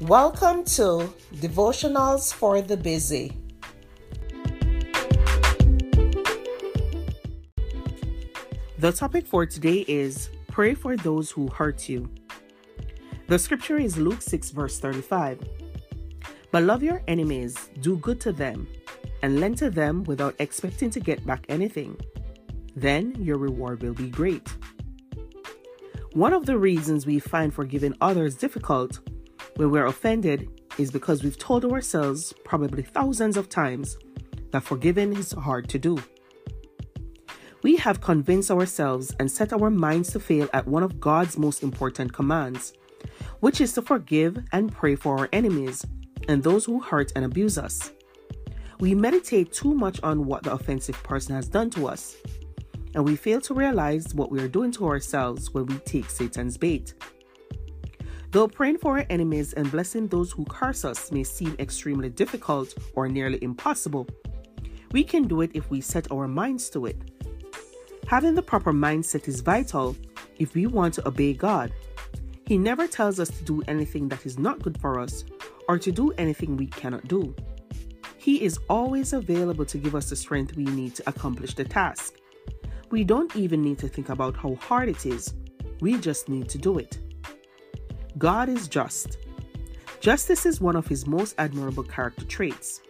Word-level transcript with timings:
Welcome 0.00 0.64
to 0.76 1.12
Devotionals 1.34 2.32
for 2.32 2.62
the 2.62 2.74
Busy. 2.74 3.36
The 8.78 8.92
topic 8.92 9.26
for 9.26 9.44
today 9.44 9.84
is 9.86 10.30
Pray 10.48 10.72
for 10.72 10.96
those 10.96 11.30
who 11.30 11.48
hurt 11.48 11.86
you. 11.86 12.08
The 13.26 13.38
scripture 13.38 13.76
is 13.76 13.98
Luke 13.98 14.22
6, 14.22 14.52
verse 14.52 14.78
35. 14.78 15.38
But 16.50 16.62
love 16.62 16.82
your 16.82 17.02
enemies, 17.06 17.68
do 17.82 17.98
good 17.98 18.22
to 18.22 18.32
them, 18.32 18.68
and 19.22 19.38
lend 19.38 19.58
to 19.58 19.68
them 19.68 20.04
without 20.04 20.34
expecting 20.38 20.88
to 20.92 21.00
get 21.00 21.26
back 21.26 21.44
anything. 21.50 22.00
Then 22.74 23.14
your 23.22 23.36
reward 23.36 23.82
will 23.82 23.92
be 23.92 24.08
great. 24.08 24.48
One 26.14 26.32
of 26.32 26.46
the 26.46 26.56
reasons 26.56 27.04
we 27.04 27.18
find 27.18 27.52
forgiving 27.52 27.94
others 28.00 28.34
difficult 28.34 29.00
when 29.60 29.70
we're 29.70 29.84
offended 29.84 30.48
is 30.78 30.90
because 30.90 31.22
we've 31.22 31.36
told 31.36 31.66
ourselves, 31.66 32.32
probably 32.44 32.82
thousands 32.82 33.36
of 33.36 33.50
times, 33.50 33.98
that 34.52 34.62
forgiving 34.62 35.14
is 35.14 35.32
hard 35.32 35.68
to 35.68 35.78
do. 35.78 35.98
We 37.62 37.76
have 37.76 38.00
convinced 38.00 38.50
ourselves 38.50 39.14
and 39.20 39.30
set 39.30 39.52
our 39.52 39.68
minds 39.68 40.12
to 40.12 40.18
fail 40.18 40.48
at 40.54 40.66
one 40.66 40.82
of 40.82 40.98
God's 40.98 41.36
most 41.36 41.62
important 41.62 42.10
commands, 42.10 42.72
which 43.40 43.60
is 43.60 43.74
to 43.74 43.82
forgive 43.82 44.42
and 44.52 44.72
pray 44.72 44.94
for 44.94 45.18
our 45.18 45.28
enemies 45.30 45.84
and 46.26 46.42
those 46.42 46.64
who 46.64 46.80
hurt 46.80 47.12
and 47.14 47.26
abuse 47.26 47.58
us. 47.58 47.92
We 48.78 48.94
meditate 48.94 49.52
too 49.52 49.74
much 49.74 50.00
on 50.02 50.24
what 50.24 50.44
the 50.44 50.54
offensive 50.54 51.02
person 51.02 51.34
has 51.34 51.48
done 51.48 51.68
to 51.72 51.86
us, 51.86 52.16
and 52.94 53.04
we 53.04 53.14
fail 53.14 53.42
to 53.42 53.52
realize 53.52 54.14
what 54.14 54.30
we 54.30 54.40
are 54.40 54.48
doing 54.48 54.72
to 54.72 54.86
ourselves 54.86 55.52
when 55.52 55.66
we 55.66 55.76
take 55.80 56.08
Satan's 56.08 56.56
bait. 56.56 56.94
Though 58.32 58.46
praying 58.46 58.78
for 58.78 58.98
our 58.98 59.06
enemies 59.10 59.54
and 59.54 59.68
blessing 59.72 60.06
those 60.06 60.30
who 60.30 60.44
curse 60.44 60.84
us 60.84 61.10
may 61.10 61.24
seem 61.24 61.56
extremely 61.58 62.10
difficult 62.10 62.74
or 62.94 63.08
nearly 63.08 63.42
impossible, 63.42 64.06
we 64.92 65.02
can 65.02 65.26
do 65.26 65.40
it 65.40 65.50
if 65.52 65.68
we 65.68 65.80
set 65.80 66.10
our 66.12 66.28
minds 66.28 66.70
to 66.70 66.86
it. 66.86 66.96
Having 68.06 68.36
the 68.36 68.42
proper 68.42 68.72
mindset 68.72 69.26
is 69.26 69.40
vital 69.40 69.96
if 70.38 70.54
we 70.54 70.66
want 70.66 70.94
to 70.94 71.08
obey 71.08 71.32
God. 71.32 71.72
He 72.46 72.56
never 72.56 72.86
tells 72.86 73.18
us 73.18 73.30
to 73.30 73.42
do 73.42 73.62
anything 73.66 74.08
that 74.08 74.24
is 74.24 74.38
not 74.38 74.62
good 74.62 74.80
for 74.80 75.00
us 75.00 75.24
or 75.68 75.76
to 75.78 75.90
do 75.90 76.12
anything 76.12 76.56
we 76.56 76.66
cannot 76.66 77.08
do. 77.08 77.34
He 78.16 78.44
is 78.44 78.58
always 78.68 79.12
available 79.12 79.64
to 79.64 79.78
give 79.78 79.96
us 79.96 80.08
the 80.08 80.16
strength 80.16 80.54
we 80.54 80.64
need 80.64 80.94
to 80.96 81.08
accomplish 81.08 81.54
the 81.54 81.64
task. 81.64 82.14
We 82.90 83.02
don't 83.02 83.34
even 83.34 83.60
need 83.60 83.78
to 83.78 83.88
think 83.88 84.08
about 84.08 84.36
how 84.36 84.54
hard 84.56 84.88
it 84.88 85.04
is, 85.04 85.34
we 85.80 85.98
just 85.98 86.28
need 86.28 86.48
to 86.50 86.58
do 86.58 86.78
it. 86.78 86.98
God 88.20 88.50
is 88.50 88.68
just. 88.68 89.16
Justice 90.00 90.44
is 90.44 90.60
one 90.60 90.76
of 90.76 90.86
his 90.86 91.06
most 91.06 91.34
admirable 91.38 91.82
character 91.82 92.26
traits. 92.26 92.82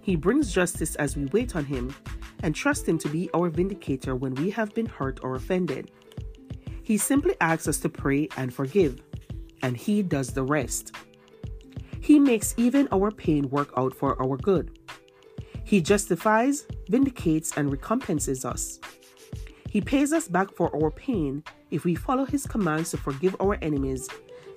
He 0.00 0.16
brings 0.16 0.54
justice 0.54 0.94
as 0.94 1.18
we 1.18 1.26
wait 1.26 1.54
on 1.54 1.66
him 1.66 1.94
and 2.42 2.54
trust 2.54 2.88
him 2.88 2.96
to 3.00 3.08
be 3.10 3.28
our 3.34 3.50
vindicator 3.50 4.16
when 4.16 4.34
we 4.36 4.48
have 4.48 4.74
been 4.74 4.86
hurt 4.86 5.20
or 5.22 5.34
offended. 5.34 5.90
He 6.82 6.96
simply 6.96 7.34
asks 7.42 7.68
us 7.68 7.78
to 7.80 7.90
pray 7.90 8.30
and 8.38 8.54
forgive, 8.54 9.02
and 9.60 9.76
he 9.76 10.02
does 10.02 10.32
the 10.32 10.44
rest. 10.44 10.96
He 12.00 12.18
makes 12.18 12.54
even 12.56 12.88
our 12.90 13.10
pain 13.10 13.50
work 13.50 13.74
out 13.76 13.94
for 13.94 14.20
our 14.22 14.38
good. 14.38 14.78
He 15.62 15.82
justifies, 15.82 16.66
vindicates, 16.88 17.52
and 17.54 17.70
recompenses 17.70 18.46
us. 18.46 18.80
He 19.68 19.82
pays 19.82 20.14
us 20.14 20.26
back 20.26 20.50
for 20.54 20.74
our 20.74 20.90
pain 20.90 21.44
if 21.70 21.84
we 21.84 21.94
follow 21.94 22.24
his 22.24 22.46
commands 22.46 22.92
to 22.92 22.96
forgive 22.96 23.36
our 23.40 23.58
enemies, 23.60 24.08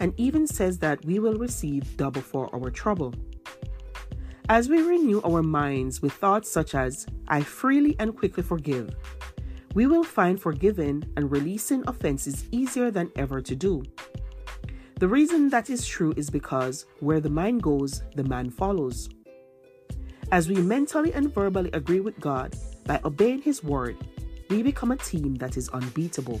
and 0.00 0.12
even 0.16 0.46
says 0.46 0.78
that 0.78 1.04
we 1.04 1.18
will 1.18 1.38
receive 1.38 1.96
double 1.96 2.22
for 2.22 2.54
our 2.54 2.70
trouble. 2.70 3.14
As 4.48 4.68
we 4.68 4.82
renew 4.82 5.22
our 5.22 5.42
minds 5.42 6.02
with 6.02 6.12
thoughts 6.12 6.50
such 6.50 6.74
as, 6.74 7.06
I 7.28 7.42
freely 7.42 7.96
and 7.98 8.16
quickly 8.16 8.42
forgive, 8.42 8.94
we 9.74 9.86
will 9.86 10.04
find 10.04 10.40
forgiving 10.40 11.04
and 11.16 11.30
releasing 11.30 11.82
offenses 11.86 12.44
easier 12.50 12.90
than 12.90 13.10
ever 13.16 13.40
to 13.40 13.56
do. 13.56 13.82
The 14.98 15.08
reason 15.08 15.48
that 15.48 15.70
is 15.70 15.86
true 15.86 16.12
is 16.16 16.30
because 16.30 16.86
where 17.00 17.20
the 17.20 17.30
mind 17.30 17.62
goes, 17.62 18.02
the 18.14 18.24
man 18.24 18.50
follows. 18.50 19.08
As 20.30 20.48
we 20.48 20.56
mentally 20.56 21.12
and 21.12 21.32
verbally 21.32 21.70
agree 21.72 22.00
with 22.00 22.18
God 22.20 22.54
by 22.84 23.00
obeying 23.04 23.42
His 23.42 23.64
word, 23.64 23.96
we 24.48 24.62
become 24.62 24.92
a 24.92 24.96
team 24.96 25.34
that 25.36 25.56
is 25.56 25.68
unbeatable. 25.70 26.40